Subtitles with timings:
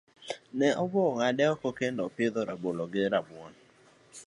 [0.57, 3.53] Ne obuogo ng'ade oko kendo opith rabolo koda rabuon.